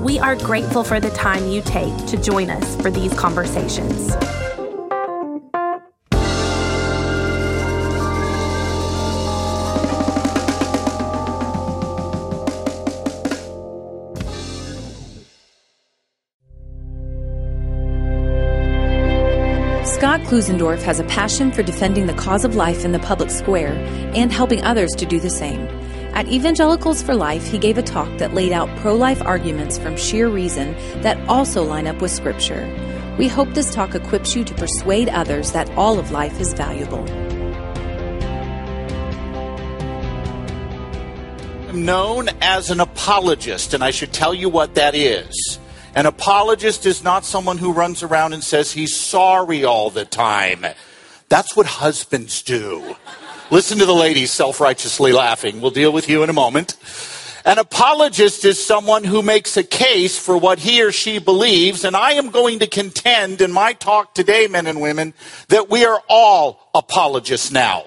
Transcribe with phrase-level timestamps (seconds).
[0.00, 4.12] We are grateful for the time you take to join us for these conversations.
[19.84, 23.74] Scott Klusendorf has a passion for defending the cause of life in the public square
[24.14, 25.68] and helping others to do the same.
[26.12, 29.96] At Evangelicals for Life, he gave a talk that laid out pro life arguments from
[29.96, 32.68] sheer reason that also line up with Scripture.
[33.16, 37.08] We hope this talk equips you to persuade others that all of life is valuable.
[41.68, 45.60] I'm known as an apologist, and I should tell you what that is.
[45.94, 50.66] An apologist is not someone who runs around and says he's sorry all the time.
[51.28, 52.96] That's what husbands do.
[53.52, 55.60] Listen to the ladies self righteously laughing.
[55.60, 56.76] We'll deal with you in a moment.
[57.44, 61.96] An apologist is someone who makes a case for what he or she believes, and
[61.96, 65.14] I am going to contend in my talk today, men and women,
[65.48, 67.86] that we are all apologists now.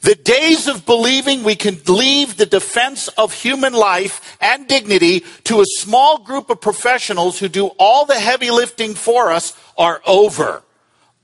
[0.00, 5.60] The days of believing we can leave the defense of human life and dignity to
[5.60, 10.64] a small group of professionals who do all the heavy lifting for us are over.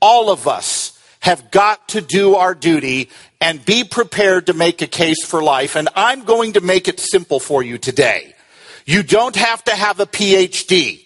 [0.01, 0.94] All of us
[1.25, 3.09] have got to do our duty
[3.41, 5.75] and be prepared to make a case for life.
[5.75, 8.35] And I'm going to make it simple for you today.
[8.85, 11.03] You don't have to have a PhD.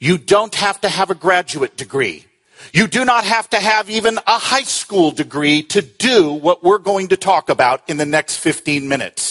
[0.00, 2.24] You don't have to have a graduate degree.
[2.72, 6.78] You do not have to have even a high school degree to do what we're
[6.78, 9.30] going to talk about in the next 15 minutes.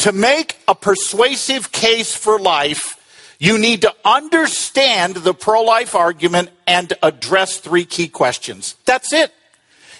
[0.00, 2.96] To make a persuasive case for life,
[3.38, 8.76] you need to understand the pro life argument and address three key questions.
[8.84, 9.32] That's it.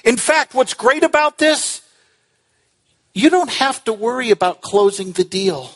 [0.08, 1.82] In fact, what's great about this?
[3.12, 5.70] You don't have to worry about closing the deal.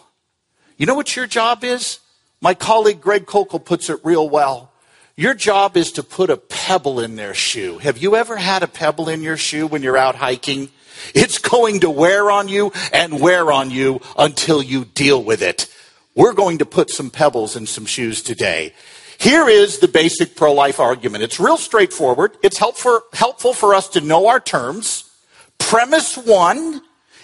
[0.78, 2.00] You know what your job is?
[2.40, 4.72] My colleague Greg Koukl puts it real well.
[5.16, 7.76] Your job is to put a pebble in their shoe.
[7.76, 10.70] Have you ever had a pebble in your shoe when you're out hiking?
[11.14, 15.68] It's going to wear on you and wear on you until you deal with it.
[16.14, 18.72] We're going to put some pebbles in some shoes today.
[19.18, 21.24] Here is the basic pro life argument.
[21.24, 22.36] It's real straightforward.
[22.42, 25.10] It's helpful, helpful for us to know our terms.
[25.58, 26.82] Premise one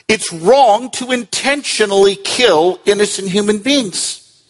[0.08, 4.42] it's wrong to intentionally kill innocent human beings.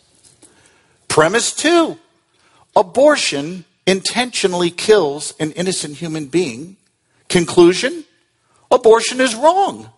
[1.09, 1.99] Premise two
[2.77, 6.77] abortion intentionally kills an innocent human being.
[7.29, 8.05] Conclusion
[8.71, 9.91] abortion is wrong.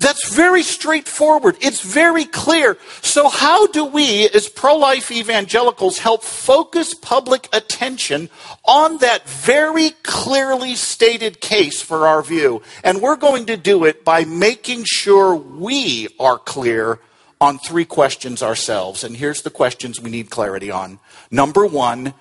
[0.00, 1.56] That's very straightforward.
[1.60, 2.78] It's very clear.
[3.02, 8.30] So, how do we, as pro life evangelicals, help focus public attention
[8.64, 12.62] on that very clearly stated case for our view?
[12.84, 17.00] And we're going to do it by making sure we are clear
[17.40, 19.02] on three questions ourselves.
[19.02, 21.00] And here's the questions we need clarity on.
[21.28, 22.14] Number one,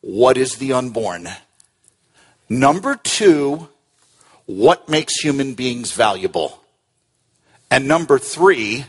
[0.00, 1.28] what is the unborn?
[2.48, 3.68] Number two,
[4.46, 6.62] what makes human beings valuable?
[7.70, 8.86] And number three,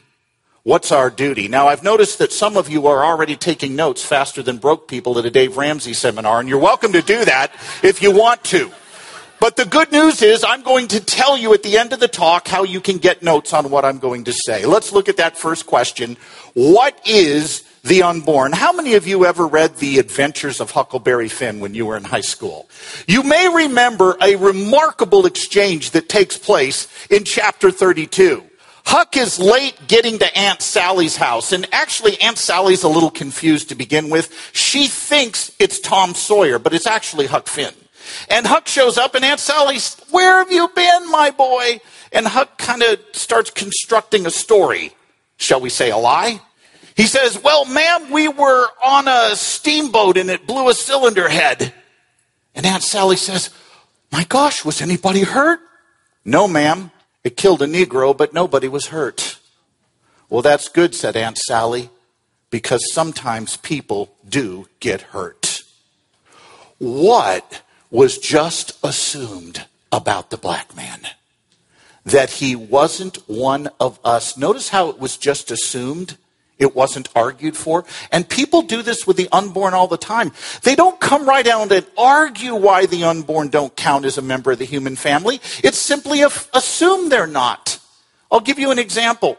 [0.63, 1.47] what's our duty?
[1.47, 5.17] Now, I've noticed that some of you are already taking notes faster than broke people
[5.17, 7.51] at a Dave Ramsey seminar, and you're welcome to do that
[7.83, 8.71] if you want to.
[9.39, 12.07] But the good news is, I'm going to tell you at the end of the
[12.07, 14.65] talk how you can get notes on what I'm going to say.
[14.65, 16.17] Let's look at that first question.
[16.53, 18.51] What is the unborn.
[18.51, 22.03] How many of you ever read The Adventures of Huckleberry Finn when you were in
[22.03, 22.69] high school?
[23.07, 28.43] You may remember a remarkable exchange that takes place in chapter 32.
[28.87, 33.67] Huck is late getting to Aunt Sally's house, and actually, Aunt Sally's a little confused
[33.67, 34.33] to begin with.
[34.53, 37.73] She thinks it's Tom Sawyer, but it's actually Huck Finn.
[38.29, 41.81] And Huck shows up, and Aunt Sally's, Where have you been, my boy?
[42.13, 44.93] And Huck kind of starts constructing a story.
[45.35, 46.39] Shall we say a lie?
[46.95, 51.73] He says, Well, ma'am, we were on a steamboat and it blew a cylinder head.
[52.55, 53.49] And Aunt Sally says,
[54.13, 55.59] My gosh, was anybody hurt?
[56.23, 56.91] No, ma'am.
[57.27, 59.37] It killed a Negro, but nobody was hurt.
[60.29, 61.89] Well, that's good, said Aunt Sally,
[62.49, 65.61] because sometimes people do get hurt.
[66.77, 71.01] What was just assumed about the black man?
[72.05, 74.37] That he wasn't one of us.
[74.37, 76.15] Notice how it was just assumed.
[76.59, 77.85] It wasn't argued for.
[78.11, 80.31] And people do this with the unborn all the time.
[80.63, 84.51] They don't come right out and argue why the unborn don't count as a member
[84.51, 85.39] of the human family.
[85.63, 87.79] It's simply assume they're not.
[88.31, 89.37] I'll give you an example.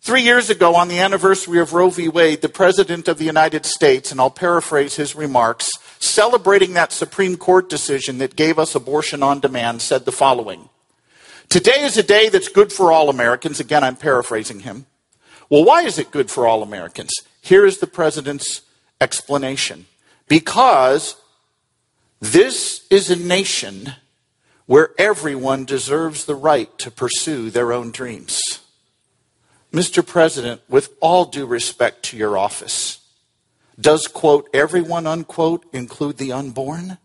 [0.00, 2.08] Three years ago, on the anniversary of Roe v.
[2.08, 5.70] Wade, the President of the United States, and I'll paraphrase his remarks,
[6.00, 10.68] celebrating that Supreme Court decision that gave us abortion on demand, said the following
[11.48, 13.60] Today is a day that's good for all Americans.
[13.60, 14.86] Again, I'm paraphrasing him.
[15.52, 17.12] Well, why is it good for all Americans?
[17.42, 18.62] Here is the President's
[19.02, 19.84] explanation.
[20.26, 21.16] Because
[22.20, 23.92] this is a nation
[24.64, 28.40] where everyone deserves the right to pursue their own dreams.
[29.70, 30.06] Mr.
[30.06, 33.00] President, with all due respect to your office,
[33.78, 36.96] does, quote, everyone, unquote, include the unborn?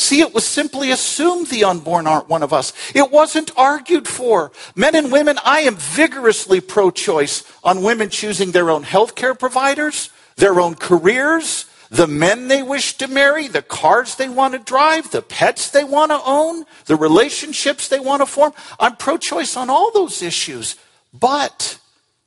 [0.00, 2.72] See, it was simply assumed the unborn aren't one of us.
[2.94, 4.50] It wasn't argued for.
[4.74, 9.34] Men and women, I am vigorously pro choice on women choosing their own health care
[9.34, 14.58] providers, their own careers, the men they wish to marry, the cars they want to
[14.58, 18.54] drive, the pets they want to own, the relationships they want to form.
[18.80, 20.76] I'm pro choice on all those issues.
[21.12, 21.78] But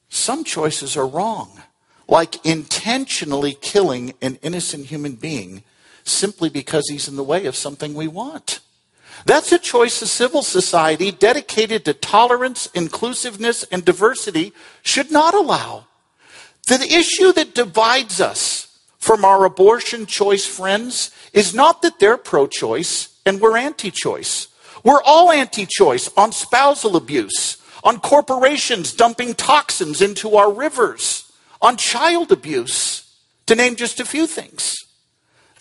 [0.10, 1.64] some choices are wrong,
[2.08, 5.64] like intentionally killing an innocent human being
[6.04, 8.60] simply because he's in the way of something we want.
[9.26, 15.86] That's a choice a civil society dedicated to tolerance, inclusiveness, and diversity should not allow.
[16.68, 22.48] The issue that divides us from our abortion choice friends is not that they're pro
[22.48, 24.48] choice and we're anti choice.
[24.84, 31.78] We're all anti choice on spousal abuse, on corporations dumping toxins into our rivers, on
[31.78, 33.14] child abuse,
[33.46, 34.74] to name just a few things.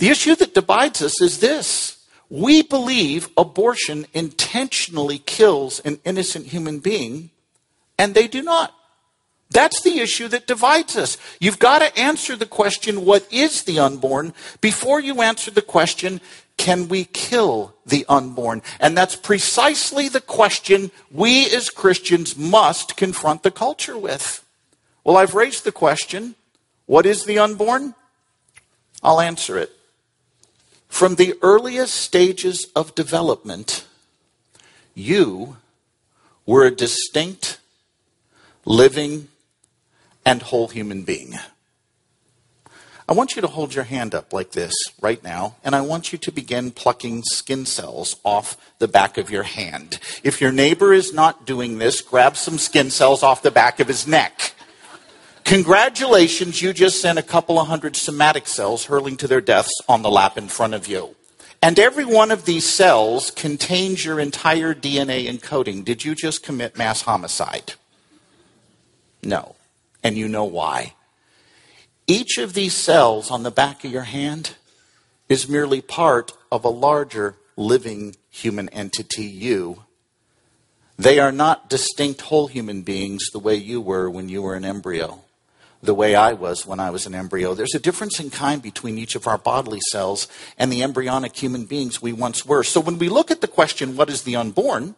[0.03, 2.05] The issue that divides us is this.
[2.29, 7.31] We believe abortion intentionally kills an innocent human being,
[7.97, 8.75] and they do not.
[9.51, 11.19] That's the issue that divides us.
[11.39, 16.21] You've got to answer the question, what is the unborn, before you answer the question,
[16.57, 18.63] can we kill the unborn?
[18.81, 24.45] And that's precisely the question we as Christians must confront the culture with.
[25.05, 26.35] Well, I've raised the question
[26.87, 27.95] what is the unborn?
[29.01, 29.71] I'll answer it.
[30.93, 33.87] From the earliest stages of development,
[34.95, 35.57] you
[36.45, 37.59] were a distinct,
[38.67, 39.29] living,
[40.25, 41.33] and whole human being.
[43.09, 46.13] I want you to hold your hand up like this right now, and I want
[46.13, 49.99] you to begin plucking skin cells off the back of your hand.
[50.23, 53.89] If your neighbor is not doing this, grab some skin cells off the back of
[53.89, 54.53] his neck.
[55.53, 60.01] Congratulations, you just sent a couple of hundred somatic cells hurling to their deaths on
[60.01, 61.15] the lap in front of you.
[61.61, 65.85] And every one of these cells contains your entire DNA encoding.
[65.85, 67.75] Did you just commit mass homicide?
[69.23, 69.57] No.
[70.03, 70.95] And you know why.
[72.07, 74.55] Each of these cells on the back of your hand
[75.29, 79.85] is merely part of a larger living human entity, you.
[80.97, 84.65] They are not distinct whole human beings the way you were when you were an
[84.65, 85.21] embryo,
[85.83, 87.55] the way I was when I was an embryo.
[87.55, 91.65] There's a difference in kind between each of our bodily cells and the embryonic human
[91.65, 92.63] beings we once were.
[92.63, 94.95] So when we look at the question, what is the unborn?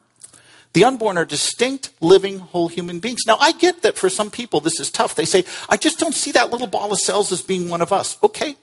[0.74, 3.22] The unborn are distinct, living, whole human beings.
[3.26, 5.14] Now, I get that for some people this is tough.
[5.14, 7.92] They say, I just don't see that little ball of cells as being one of
[7.92, 8.18] us.
[8.22, 8.56] Okay,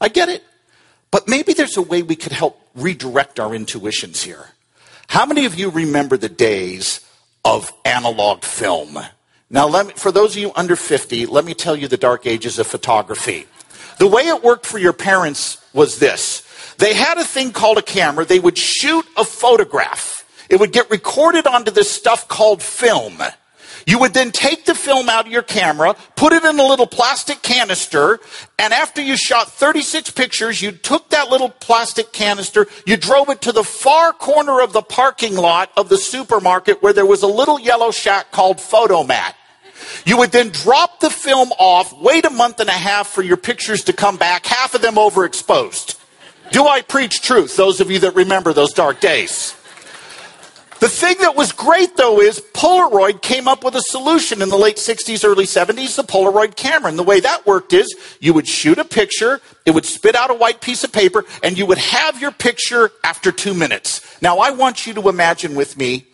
[0.00, 0.44] I get it.
[1.10, 4.48] But maybe there's a way we could help redirect our intuitions here.
[5.08, 7.00] How many of you remember the days
[7.44, 8.98] of analog film?
[9.52, 12.58] Now, me, for those of you under 50, let me tell you the dark ages
[12.58, 13.46] of photography.
[13.98, 16.42] The way it worked for your parents was this.
[16.78, 18.24] They had a thing called a camera.
[18.24, 23.22] They would shoot a photograph it would get recorded onto this stuff called film.
[23.86, 26.86] You would then take the film out of your camera, put it in a little
[26.86, 28.20] plastic canister,
[28.58, 33.40] and after you shot 36 pictures, you took that little plastic canister, you drove it
[33.40, 37.26] to the far corner of the parking lot of the supermarket where there was a
[37.26, 39.32] little yellow shack called Fotomat.
[40.04, 43.36] You would then drop the film off, wait a month and a half for your
[43.36, 45.98] pictures to come back, half of them overexposed.
[46.50, 49.54] Do I preach truth, those of you that remember those dark days?
[50.82, 54.58] The thing that was great though is Polaroid came up with a solution in the
[54.58, 56.88] late 60s, early 70s, the Polaroid camera.
[56.88, 60.32] And the way that worked is you would shoot a picture, it would spit out
[60.32, 64.20] a white piece of paper, and you would have your picture after two minutes.
[64.20, 66.06] Now I want you to imagine with me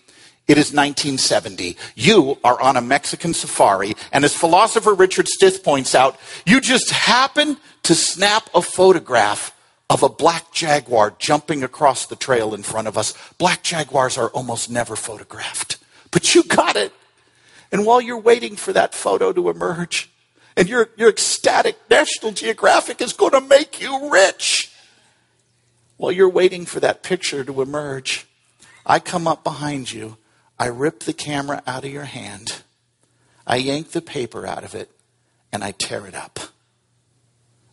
[0.49, 1.77] it is 1970.
[1.95, 6.91] You are on a Mexican safari, and as philosopher Richard Stith points out, you just
[6.91, 9.55] happen to snap a photograph
[9.91, 13.15] of a black jaguar jumping across the trail in front of us.
[13.39, 15.77] Black jaguars are almost never photographed,
[16.11, 16.93] but you got it.
[17.71, 20.11] And while you're waiting for that photo to emerge,
[20.57, 21.77] And you're, you're ecstatic.
[21.89, 24.73] National Geographic is going to make you rich.
[25.99, 28.27] While you're waiting for that picture to emerge,
[28.85, 30.17] I come up behind you.
[30.59, 32.63] I rip the camera out of your hand.
[33.47, 34.91] I yank the paper out of it
[35.53, 36.41] and I tear it up.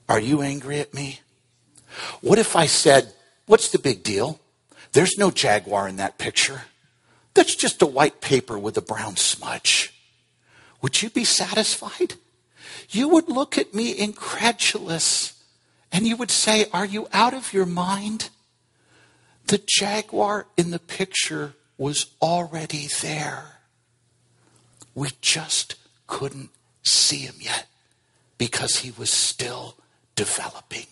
[0.08, 1.22] Are you angry at me?
[2.22, 3.14] What if I said,
[3.48, 4.40] What's the big deal?
[4.94, 6.64] There's no jaguar in that picture.
[7.34, 9.94] That's just a white paper with a brown smudge.
[10.82, 12.16] Would you be satisfied?
[12.90, 15.42] You would look at me incredulous
[15.92, 18.30] and you would say, Are you out of your mind?
[19.48, 23.60] The jaguar in the picture was already there.
[24.94, 25.76] We just
[26.08, 26.50] couldn't
[26.84, 27.68] see him yet
[28.38, 29.76] because he was still
[30.16, 30.88] developing.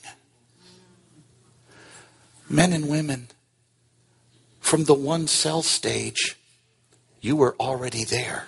[2.49, 3.29] Men and women,
[4.59, 6.37] from the one cell stage,
[7.21, 8.47] you were already there.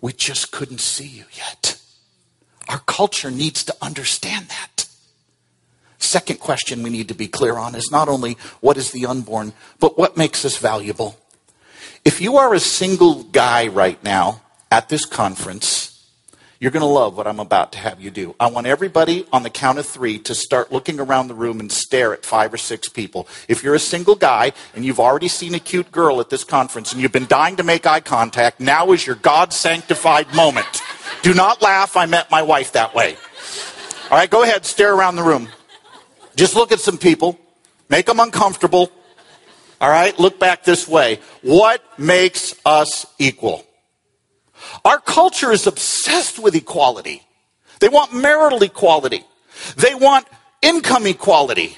[0.00, 1.80] We just couldn't see you yet.
[2.68, 4.75] Our culture needs to understand that.
[6.06, 9.52] Second question we need to be clear on is not only what is the unborn,
[9.80, 11.18] but what makes us valuable.
[12.04, 16.06] If you are a single guy right now at this conference,
[16.60, 18.36] you're going to love what I'm about to have you do.
[18.38, 21.70] I want everybody on the count of three to start looking around the room and
[21.70, 23.26] stare at five or six people.
[23.48, 26.92] If you're a single guy and you've already seen a cute girl at this conference
[26.92, 30.80] and you've been dying to make eye contact, now is your God sanctified moment.
[31.22, 31.96] Do not laugh.
[31.96, 33.16] I met my wife that way.
[34.08, 35.48] All right, go ahead, stare around the room.
[36.36, 37.38] Just look at some people,
[37.88, 38.90] make them uncomfortable.
[39.80, 41.20] All right, look back this way.
[41.42, 43.64] What makes us equal?
[44.84, 47.22] Our culture is obsessed with equality.
[47.80, 49.24] They want marital equality.
[49.76, 50.26] They want
[50.62, 51.76] income equality,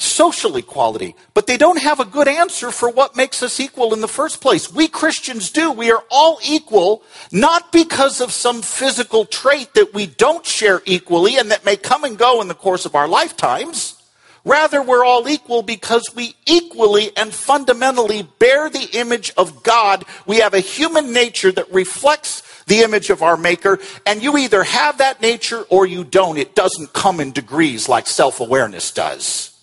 [0.00, 4.00] social equality, but they don't have a good answer for what makes us equal in
[4.00, 4.72] the first place.
[4.72, 5.70] We Christians do.
[5.70, 11.36] We are all equal, not because of some physical trait that we don't share equally
[11.36, 13.96] and that may come and go in the course of our lifetimes.
[14.44, 20.04] Rather, we're all equal because we equally and fundamentally bear the image of God.
[20.26, 24.62] We have a human nature that reflects the image of our Maker, and you either
[24.62, 26.38] have that nature or you don't.
[26.38, 29.59] It doesn't come in degrees like self awareness does,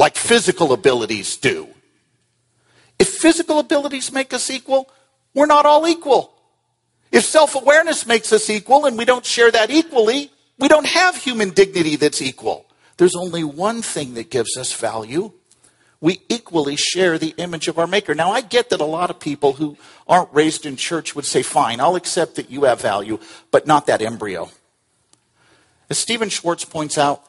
[0.00, 1.68] like physical abilities do.
[2.98, 4.90] If physical abilities make us equal,
[5.34, 6.32] we're not all equal.
[7.12, 11.16] If self awareness makes us equal and we don't share that equally, we don't have
[11.16, 12.64] human dignity that's equal.
[12.96, 15.32] There's only one thing that gives us value.
[16.00, 18.14] We equally share the image of our Maker.
[18.14, 19.76] Now, I get that a lot of people who
[20.08, 23.18] aren't raised in church would say, fine, I'll accept that you have value,
[23.50, 24.48] but not that embryo.
[25.90, 27.22] As Stephen Schwarz points out,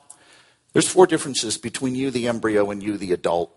[0.74, 3.56] there's four differences between you, the embryo, and you, the adult.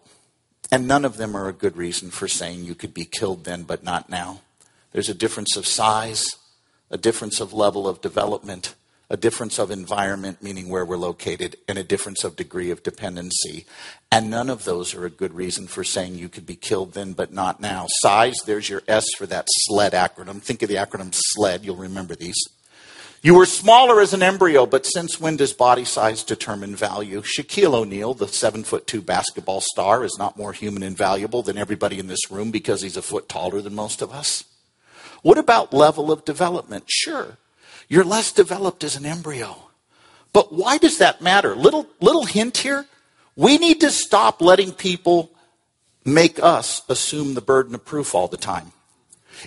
[0.73, 3.63] And none of them are a good reason for saying you could be killed then,
[3.63, 4.41] but not now.
[4.93, 6.25] There's a difference of size,
[6.91, 8.75] a difference of level of development,
[9.11, 13.67] a difference of environment, meaning where we're located, and a difference of degree of dependency.
[14.11, 17.13] And none of those are a good reason for saying you could be killed then,
[17.13, 17.87] but not now.
[18.01, 20.41] Size, there's your S for that SLED acronym.
[20.41, 22.43] Think of the acronym SLED, you'll remember these.
[23.25, 27.23] You were smaller as an embryo, but since when does body size determine value?
[27.23, 31.57] Shaquille O'Neal, the seven foot two basketball star, is not more human and valuable than
[31.57, 34.45] everybody in this room because he's a foot taller than most of us.
[35.23, 36.85] What about level of development?
[36.89, 37.39] Sure.
[37.89, 39.71] You're less developed as an embryo.
[40.35, 41.57] But why does that matter?
[41.57, 42.85] Little, little hint here.
[43.37, 45.31] We need to stop letting people
[46.05, 48.73] make us assume the burden of proof all the time.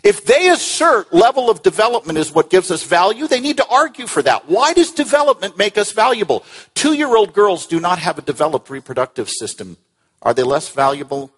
[0.03, 4.07] If they assert level of development is what gives us value, they need to argue
[4.07, 4.47] for that.
[4.49, 6.43] Why does development make us valuable?
[6.73, 9.77] Two year old girls do not have a developed reproductive system.
[10.21, 11.31] Are they less valuable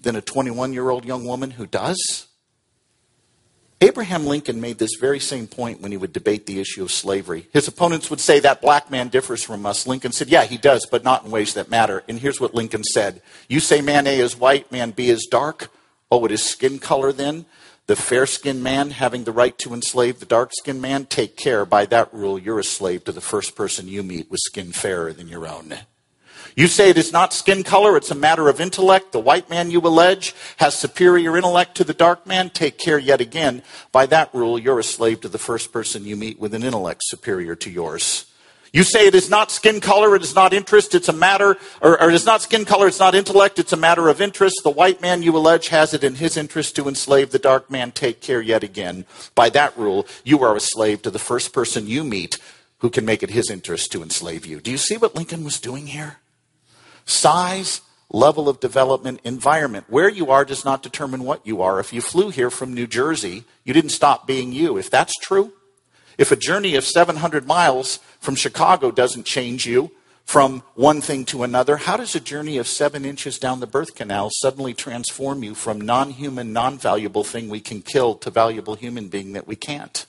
[0.00, 2.26] than a 21 year old young woman who does?
[3.82, 7.46] Abraham Lincoln made this very same point when he would debate the issue of slavery.
[7.52, 9.86] His opponents would say that black man differs from us.
[9.86, 12.02] Lincoln said, Yeah, he does, but not in ways that matter.
[12.08, 15.70] And here's what Lincoln said You say man A is white, man B is dark.
[16.10, 17.44] Oh, it is skin color then?
[17.86, 21.06] The fair skinned man having the right to enslave the dark skinned man?
[21.06, 21.64] Take care.
[21.64, 25.12] By that rule, you're a slave to the first person you meet with skin fairer
[25.12, 25.72] than your own.
[26.56, 29.12] You say it is not skin color, it's a matter of intellect.
[29.12, 32.50] The white man, you allege, has superior intellect to the dark man.
[32.50, 33.62] Take care yet again.
[33.92, 37.02] By that rule, you're a slave to the first person you meet with an intellect
[37.04, 38.24] superior to yours.
[38.76, 41.98] You say it is not skin color, it is not interest, it's a matter, or,
[41.98, 44.60] or it is not skin color, it's not intellect, it's a matter of interest.
[44.62, 47.90] The white man, you allege, has it in his interest to enslave the dark man.
[47.90, 49.06] Take care yet again.
[49.34, 52.36] By that rule, you are a slave to the first person you meet
[52.80, 54.60] who can make it his interest to enslave you.
[54.60, 56.18] Do you see what Lincoln was doing here?
[57.06, 57.80] Size,
[58.10, 59.86] level of development, environment.
[59.88, 61.80] Where you are does not determine what you are.
[61.80, 64.76] If you flew here from New Jersey, you didn't stop being you.
[64.76, 65.54] If that's true,
[66.18, 69.90] If a journey of 700 miles from Chicago doesn't change you
[70.24, 73.94] from one thing to another, how does a journey of seven inches down the birth
[73.94, 78.74] canal suddenly transform you from non human, non valuable thing we can kill to valuable
[78.74, 80.06] human being that we can't?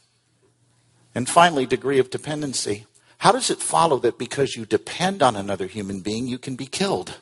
[1.14, 2.86] And finally, degree of dependency.
[3.20, 6.68] How does it follow that because you depend on another human being, you can be
[6.68, 7.18] killed?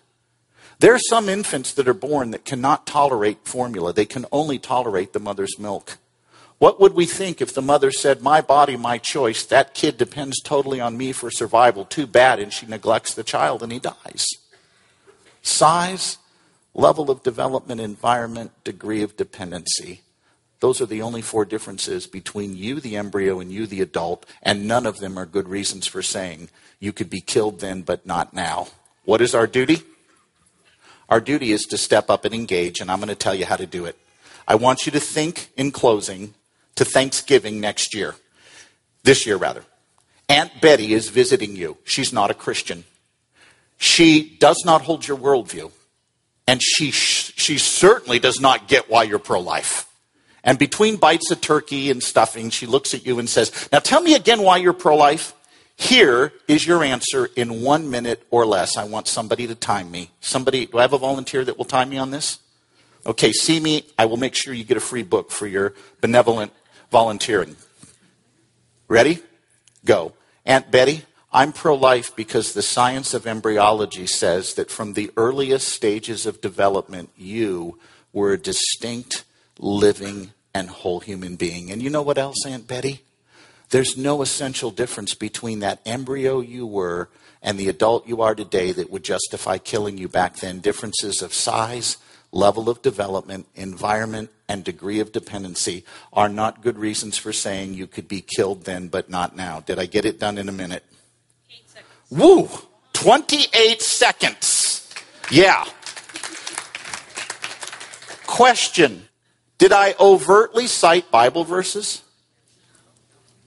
[0.80, 3.94] There are some infants that are born that cannot tolerate formula.
[3.94, 5.98] They can only tolerate the mother's milk.
[6.58, 10.42] What would we think if the mother said, My body, my choice, that kid depends
[10.42, 14.26] totally on me for survival, too bad, and she neglects the child and he dies?
[15.42, 16.18] Size,
[16.74, 20.02] level of development, environment, degree of dependency.
[20.62, 24.68] Those are the only four differences between you, the embryo, and you, the adult, and
[24.68, 28.34] none of them are good reasons for saying you could be killed then, but not
[28.34, 28.68] now.
[29.04, 29.84] What is our duty?
[31.10, 33.58] Our duty is to step up and engage, and I'm going to tell you how
[33.58, 33.98] to do it.
[34.48, 36.34] I want you to think in closing
[36.76, 38.16] to Thanksgiving next year,
[39.04, 39.64] this year rather.
[40.28, 41.78] Aunt Betty is visiting you.
[41.84, 42.84] She's not a Christian.
[43.78, 45.72] She does not hold your worldview.
[46.48, 49.88] And she, she certainly does not get why you're pro life.
[50.44, 54.02] And between bites of turkey and stuffing, she looks at you and says, Now tell
[54.02, 55.34] me again why you're pro life.
[55.76, 58.78] Here is your answer in one minute or less.
[58.78, 60.12] I want somebody to time me.
[60.22, 62.40] Somebody, do I have a volunteer that will time me on this?
[63.06, 63.86] Okay, see me.
[63.98, 66.54] I will make sure you get a free book for your benevolent
[66.92, 67.56] volunteering.
[68.88, 69.20] Ready?
[69.84, 70.14] Go.
[70.46, 75.68] Aunt Betty, I'm pro life because the science of embryology says that from the earliest
[75.68, 77.80] stages of development, you
[78.14, 79.26] were a distinct,
[79.60, 81.72] living, and whole human being.
[81.72, 83.02] And you know what else, Aunt Betty?
[83.70, 87.10] There's no essential difference between that embryo you were
[87.42, 90.60] and the adult you are today that would justify killing you back then.
[90.60, 91.98] Differences of size,
[92.36, 97.88] level of development, environment, and degree of dependency are not good reasons for saying you
[97.88, 99.62] could be killed then but not now.
[99.62, 100.84] Did I get it done in a minute?
[102.12, 102.50] Woo!
[102.94, 104.94] 28 seconds.
[105.32, 105.66] Yeah.
[108.28, 109.08] Question
[109.58, 112.04] Did I overtly cite Bible verses?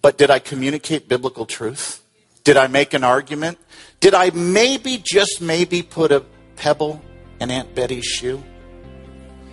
[0.00, 2.02] But did I communicate biblical truth?
[2.42, 3.58] Did I make an argument?
[4.00, 6.24] Did I maybe, just maybe, put a
[6.56, 7.02] pebble
[7.40, 8.42] in Aunt Betty's shoe?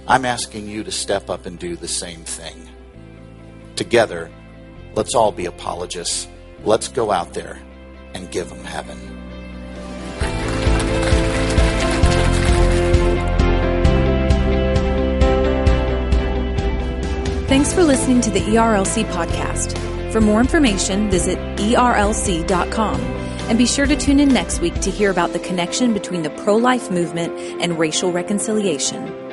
[0.07, 2.69] I'm asking you to step up and do the same thing.
[3.75, 4.31] Together,
[4.93, 6.27] let's all be apologists.
[6.63, 7.59] Let's go out there
[8.13, 8.97] and give them heaven.
[17.47, 19.81] Thanks for listening to the ERLC podcast.
[20.11, 25.11] For more information, visit erlc.com and be sure to tune in next week to hear
[25.11, 29.24] about the connection between the pro life movement and racial reconciliation.